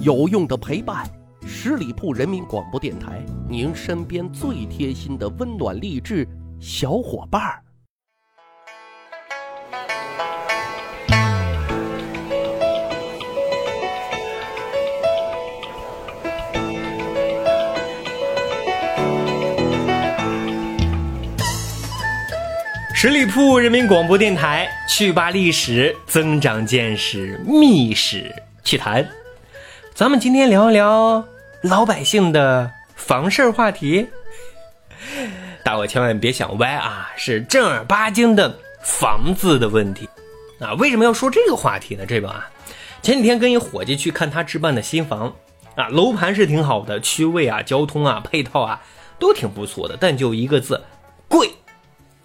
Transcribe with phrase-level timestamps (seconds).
[0.00, 1.06] 有用的陪伴，
[1.46, 6.26] 十里铺人民广播电台，您身边最贴心的温暖励志
[6.58, 7.62] 小伙伴儿。
[22.94, 28.34] 十里铺人民广播电台，趣吧历史，增长见识，密史
[28.64, 29.06] 趣谈。
[30.02, 31.24] 咱们今天聊一聊
[31.60, 34.04] 老百姓的房事儿话题。
[35.62, 40.08] 大伙千万别想歪啊，是正儿八经的房子的问题
[40.58, 40.74] 啊。
[40.74, 42.04] 为什么要说这个话题呢？
[42.04, 42.50] 这个啊，
[43.00, 45.32] 前几天跟一伙计去看他置办的新房
[45.76, 48.82] 啊，楼盘是挺好的，区位啊、交通啊、配套啊
[49.20, 50.82] 都挺不错的，但就一个字，
[51.28, 51.48] 贵。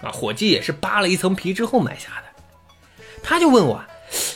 [0.00, 3.12] 啊，伙计也是扒了一层皮之后买下的。
[3.22, 3.84] 他就问我：“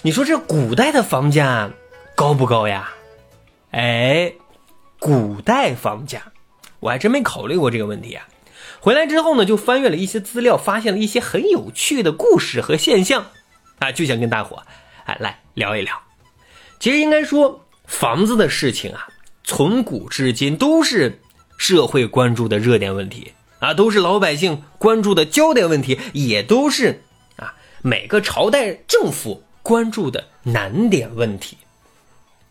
[0.05, 1.71] 你说这古代的房价
[2.15, 2.93] 高不高呀？”
[3.73, 4.33] 哎，
[4.99, 6.33] 古代房价，
[6.79, 8.29] 我还真没考虑过这个问题啊。
[8.80, 13.27] 回来之后呢，就翻阅了一些资料，发现了一些很有趣的故事和现象
[13.79, 14.63] 啊，就想跟大伙
[15.05, 16.01] 哎来聊一聊。
[16.79, 19.09] 其实应该说，房子的事情啊，
[19.43, 21.21] 从古至今都是
[21.57, 23.33] 社会关注的热点问题。
[23.59, 27.01] 啊，都是老百姓关注的焦点问题，也都是
[27.37, 31.57] 啊每个朝代政府关注的难点问题。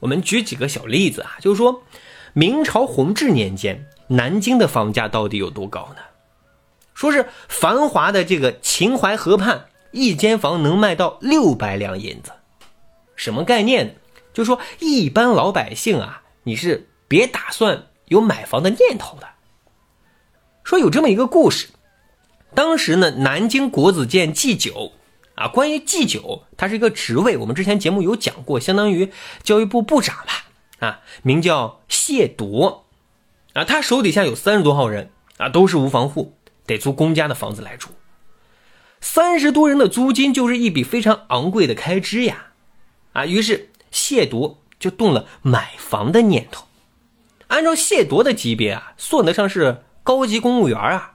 [0.02, 1.84] 我们举几个小例子啊，就是说
[2.34, 6.02] 明朝弘治年间，南京的房价到底有多高呢？
[6.94, 12.32] 说是繁华的这个秦淮河畔，一间房能卖到六百两银子，
[13.16, 13.94] 什么概念呢？
[14.34, 19.28] 就说一般老百姓啊，你是别打算有买房的念头的。
[20.64, 21.68] 说有这么一个故事，
[22.54, 24.94] 当时呢，南京国子监祭酒，
[25.42, 29.11] 啊，关于祭酒，它是一个职位，我们之前节目有讲过，相当于
[29.42, 30.45] 教育部部长吧，
[30.86, 32.86] 啊，名叫谢铎，
[33.53, 37.89] 啊，他手底下有三十多号人，啊，都是无房户，得租公家的房子来住，
[38.99, 42.52] 三十多人的租金就是一笔非常昂贵的开支呀，
[43.14, 46.66] 啊，于是谢铎就动了买房的念头，
[47.48, 49.83] 按照谢铎的级别啊，算得上是。
[50.04, 51.14] 高级公务员啊，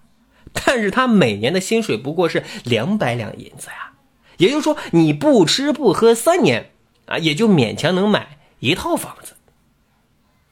[0.52, 3.94] 但是他每年的薪水不过是两百两银子呀，
[4.36, 6.72] 也就是说你不吃不喝三年
[7.06, 9.34] 啊，也就勉强能买一套房子。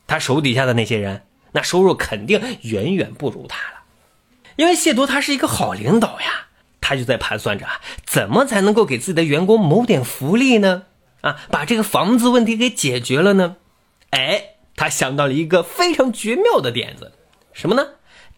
[0.06, 3.84] 他手底下的那些人，那收入肯定远远不如他了。
[4.56, 6.46] 因为谢铎他是一个好领导呀，
[6.80, 7.66] 他就在盘算着
[8.04, 10.84] 怎么才能够给自己的员工谋点福利呢？
[11.22, 13.56] 啊，把这个房子问题给解决了呢？
[14.10, 17.12] 哎，他想到了一个非常绝妙的点子，
[17.52, 17.88] 什么呢？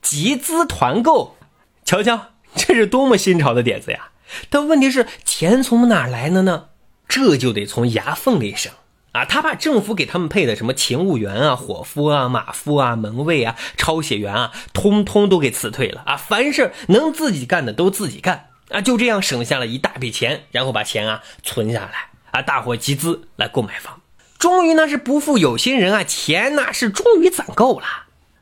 [0.00, 1.36] 集资团购，
[1.84, 4.10] 瞧瞧，这是多么新潮的点子呀！
[4.50, 6.66] 但问题是，钱从哪来的呢？
[7.08, 8.72] 这就得从牙缝里省
[9.12, 9.24] 啊！
[9.24, 16.16] 他把政府给他们配的什么勤务员啊、伙夫啊、马夫啊、门卫啊、抄写员啊，通通都给辞退了啊！
[16.16, 18.80] 凡事能自己干的都自己干啊！
[18.80, 22.42] 就这样省下了一大笔钱，然后把钱啊存下来啊！
[22.42, 24.00] 大伙集资来购买房，
[24.38, 26.02] 终于那是不负有心人啊！
[26.02, 27.86] 钱那是终于攒够了。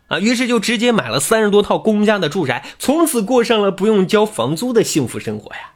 [0.09, 5.73] 啊，于是就直接买了三十多套公家的住宅，从此过上了不用交房租的幸福生活呀！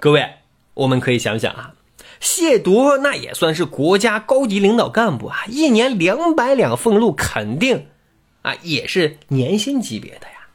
[0.00, 0.36] 各位，
[0.72, 1.74] 我们可以想想啊，
[2.20, 7.88] 谢铎那也算是国家高级领导干部啊，一年两百两俸禄，肯定
[8.40, 10.48] 啊也是年薪级别的呀。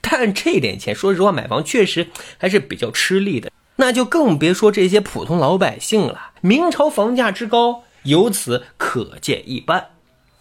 [0.00, 6.30] 但这点钱，说实话，买房确实还是比较吃力的，那就更别说这些普通老百姓了。
[6.40, 9.90] 明朝房价之高，由此可见一斑。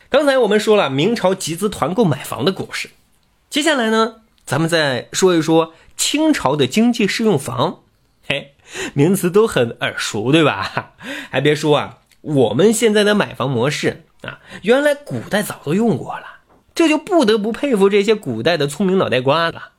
[0.10, 2.92] 刚才我们说了明朝集资团购买房的故事，
[3.50, 7.80] 接下来呢，咱们再说一说清朝的经济适用房。
[8.28, 8.56] 嘿，
[8.94, 10.94] 名词都很耳熟，对吧？
[11.32, 16.26] 还别说啊，我们现在的买房模式啊，原来古代早都用过了，
[16.76, 19.72] 这就不得不佩服这些古代的聪明脑袋瓜了。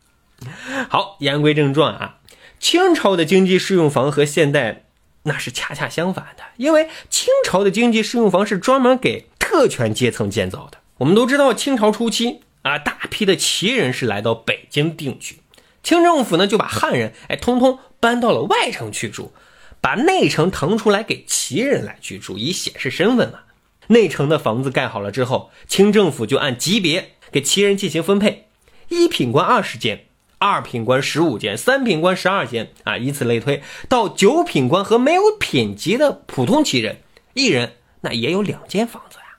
[0.89, 2.19] 好，言归正传啊，
[2.59, 4.85] 清朝的经济适用房和现代
[5.25, 9.27] 那是恰恰相反的，因为清朝的经济适用房是专门给。
[9.53, 10.79] 特权阶层建造的。
[10.97, 15.41] 我们都知道，清朝初期啊，大批的旗人是来到北京定居，
[15.83, 19.33] 清政府呢就把汉人哎通通搬到了外城去住，
[19.81, 23.39] 把内城腾出来给旗人来居住，以显示身份嘛。
[23.87, 28.49] 内城的房子盖好了之后，清政府就按级别给旗人进行分配，
[28.89, 30.07] 一品官二十间，
[30.39, 36.97] 二品官十五间，三品官十二间啊，以此类推，到九品官和没有品级的普通旗人，
[37.35, 39.37] 一人那也有两间房子呀。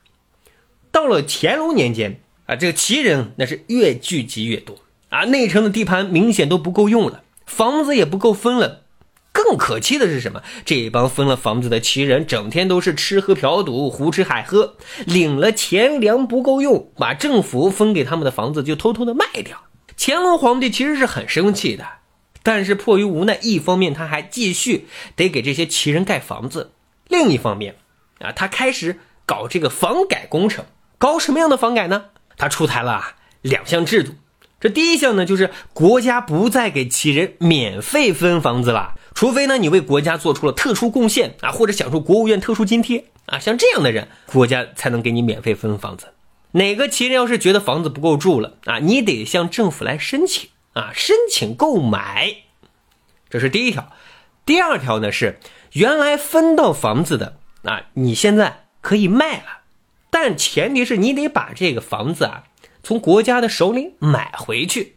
[0.90, 4.78] 到了乾隆年间啊，这个旗人那是越聚集越多
[5.10, 8.82] 啊，内城的地盘明显都不够用了，房子也不够分了，
[9.32, 10.42] 更可气的是什么？
[10.64, 14.76] 这帮分了房子的奇人，整天都是吃喝嫖赌、胡吃海喝，
[15.06, 19.64] 领了钱粮不够用，把政府分给他们的房子就偷偷的卖掉。
[19.96, 21.86] 乾隆皇帝其实是很生气的，
[22.42, 26.72] 但是迫于无奈，一方面他还继续得给这些奇人盖房子，
[27.08, 27.76] 另一方面，
[28.20, 30.64] 啊，他开始搞这个房改工程。
[30.96, 32.06] 搞什么样的房改呢？
[32.36, 34.14] 他出台了两项制度。
[34.64, 46.14] 这第一项呢，就是国家不再给奇人免费分房子了，除非呢你为国家做出了特殊贡献啊，或者享受国务院特殊津贴啊，像这样的人，国家才能给你免费分房子。
[46.52, 52.34] 哪个奇人要是觉得房子不够住了啊，你得向政府来申请啊，申请购买。
[53.28, 53.92] 这是第一条。
[54.46, 55.40] 第二条呢是，
[55.72, 59.58] 原来分到房子的啊，你现在可以卖了，
[60.08, 62.44] 但前提是你得把这个房子啊。
[62.84, 64.94] 从国家的手里买回去，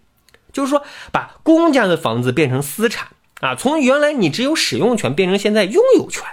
[0.54, 3.08] 就是说把公家的房子变成私产
[3.40, 6.24] 啊，从原来你只有使用权变成现在拥有权。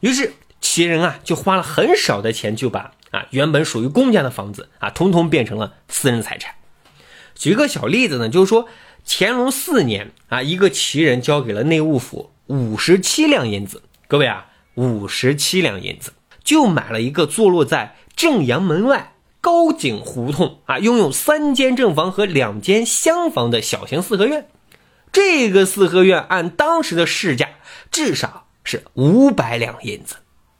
[0.00, 6.54] 于是齐人啊就花了很少的钱就把啊原本属于公家的房子啊通通变成了私人财产。
[7.34, 8.68] 举个小例子呢，就是说
[9.06, 16.12] 乾隆四年啊，一个齐人交给了内务府五十七两银子，各位啊，五十七两银子
[16.44, 19.11] 就买了一个坐落在正阳门外。
[19.42, 24.48] 高井胡同啊，拥有三间正房和两间厢房的小型四合院。
[25.10, 27.48] 这个四合院按当时的市价，
[27.90, 30.14] 至少是五百两银子。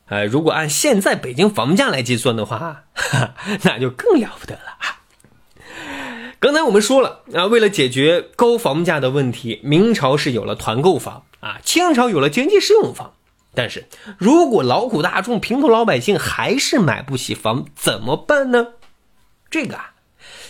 [0.07, 2.83] 呃，如果按现在北京房价来计算的话，
[3.63, 5.01] 那就更了不得了啊！
[6.41, 13.15] 刚才我们说了啊，为了解决高房价的问题，明朝是有了团购房啊，清朝有了经济适用房。
[13.55, 18.69] 但是如果劳苦大众、平头老百姓还是买不起房，怎么办呢？
[19.51, 19.93] 这个啊，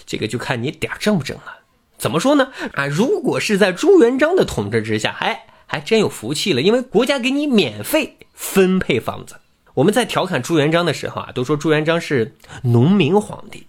[0.06, 1.58] 这个就看你点正不正了。
[1.98, 2.52] 怎么说呢？
[2.74, 9.36] 啊，如果是在朱元璋的统治之下，哎，还真有福气了，因为国家给你免费分配房子。
[9.74, 13.66] 我们在调侃朱元璋的时候啊，都说朱元璋是农民皇帝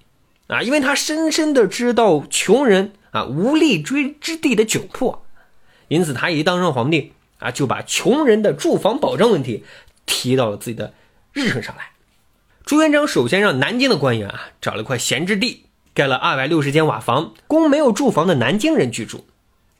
[0.47, 5.25] 啊，因为他深深的知道穷人啊无立锥之地的窘迫，
[5.87, 7.13] 因此他一当上皇帝。
[7.43, 9.63] 啊，就把穷人的住房保障问题
[10.05, 10.93] 提到了自己的
[11.31, 11.91] 日程上来。
[12.65, 19.27] 朱元璋首先让南京的官员啊找了块闲置地，盖了二百六十间瓦房，供没有住房的南京人居住。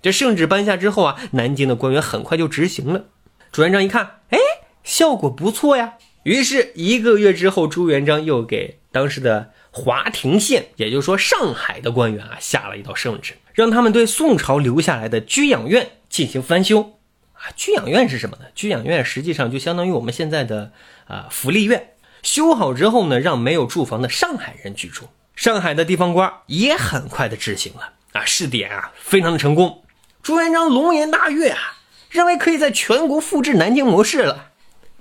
[0.02, 3.06] 这圣旨颁下之后啊，南京的官员很快就执行了。
[3.54, 4.38] 朱元璋一看，哎，
[4.84, 5.94] 效果不错呀。
[6.24, 17.00] 于是一个月之后，朱元璋又给当时的华亭县，也就是说上海的官员啊，下了一道圣旨，让他们对宋朝留下来的居养院进行翻修。
[17.44, 18.46] 啊居养院是什么呢？
[18.56, 20.72] 居养院实际上就相当于我们现在的
[21.08, 25.10] 啊福利院，修好之后呢，让没有住房的上海人居住。
[25.36, 29.84] 上海的地方官也很快的执行了啊，试点啊非常的成功。
[30.22, 31.60] 朱元璋龙颜大悦啊，
[32.10, 34.52] 认为可以在全国复制南京模式了。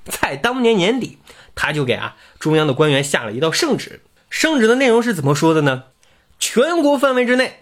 [0.05, 1.19] 在当年年底，
[1.55, 5.85] 他就给啊中央的官员下了一道圣旨，圣旨的内容是怎么说的呢？
[6.41, 7.61] 全国范围之内，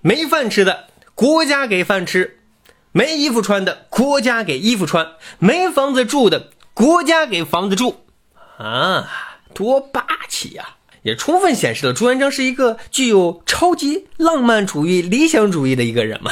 [0.00, 2.38] 没饭吃的，国家给饭吃。
[2.92, 8.04] 没衣服穿的，国家给衣服穿；没房子住的，国家给房子住。
[8.58, 10.76] 啊，多霸气呀！
[11.02, 16.30] 也充分显示了朱元璋是一个具有超级浪漫主义、理想主义的一个人嘛。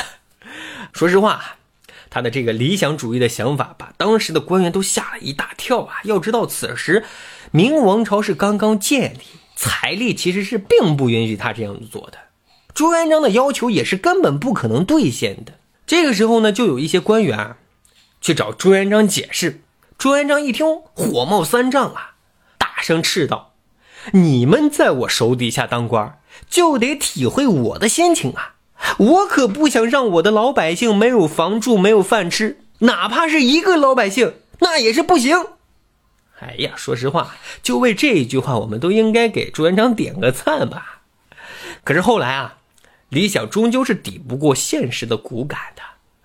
[0.93, 1.57] 说实话，
[2.11, 5.97] 他的这个理想主义的想法，把当时的官员都吓了一大跳啊！
[6.05, 7.05] 要知道，此时
[7.51, 9.21] 明王朝是刚刚建立，
[9.57, 12.19] 财力其实是并不允许他这样做的。
[12.75, 15.55] 朱元璋的要求也是根本不可能兑现的。
[15.91, 17.57] 这个时候呢，就有一些官员，
[18.21, 19.61] 去找朱元璋解释。
[19.99, 22.13] 朱元璋一听，火冒三丈啊，
[22.59, 23.55] 大声斥道
[24.15, 28.55] ：“你们在我手底下当官，就得体会我的心情啊！
[28.99, 35.45] 我可不想让我的老百姓没有房住、没有饭吃，哪怕是一个老百姓，那也是不行。”
[36.39, 41.01] 哎呀，说实话，就为这一句话，我们都应该给朱元璋点个赞吧。
[41.83, 42.59] 可是后来啊。
[43.11, 45.83] 理想终究是抵不过现实的骨感的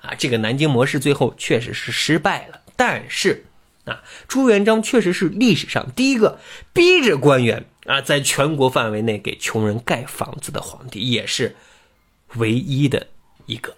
[0.07, 0.15] 啊！
[0.17, 3.45] 这个南京模式最后确实是失败了，但是
[3.85, 6.39] 啊，朱元璋确实是历史上第一个
[6.73, 11.55] 逼着官员啊，在全国范围内给穷人盖房子的皇帝，也是
[12.35, 13.07] 唯一的
[13.47, 13.75] 一个。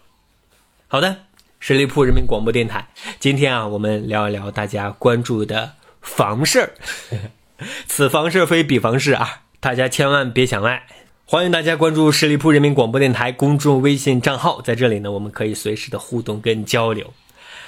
[0.90, 1.24] 好的，
[1.60, 6.74] 十里铺人民广播电台，今天啊，我们聊一聊大家关注的房事儿。
[7.88, 10.86] 此房事非彼房事啊，大家千万别想赖。
[11.30, 17.14] 欢迎大家关注十里铺人民广播电台公众微信账号，在这里呢，我们可以随时的互动跟交流。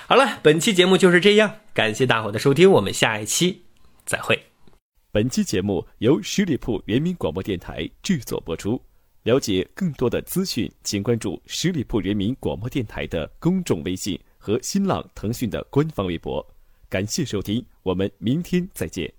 [0.07, 3.63] 好了，本期节目就是这样，感谢大伙的收听，我们下一期
[4.05, 4.41] 再会。
[5.11, 8.81] 本期节目由十里铺人民广播电台制作播出。
[9.23, 16.43] 了解更多的资讯，请关注十里铺人民广播电台的公众微信和新浪、腾讯的官方微博。
[16.87, 19.18] 感谢收听，我们明天再见。